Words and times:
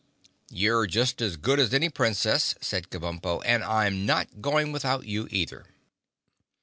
"You're 0.49 0.87
just 0.87 1.21
as 1.21 1.37
good 1.37 1.59
as 1.59 1.75
any 1.75 1.87
Princess," 1.87 2.55
said 2.59 2.89
Kabumpo, 2.89 3.43
"and 3.45 3.63
I'm 3.63 4.03
not 4.03 4.41
going 4.41 4.71
without 4.71 5.05
you, 5.05 5.27
either." 5.29 5.67